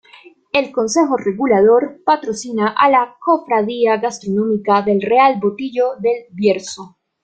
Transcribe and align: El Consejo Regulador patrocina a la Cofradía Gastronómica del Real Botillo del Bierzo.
El 0.51 0.71
Consejo 0.71 1.15
Regulador 1.15 2.01
patrocina 2.03 2.69
a 2.69 2.89
la 2.89 3.17
Cofradía 3.19 3.97
Gastronómica 3.97 4.81
del 4.81 4.99
Real 4.99 5.39
Botillo 5.39 5.89
del 6.01 6.23
Bierzo. 6.31 6.97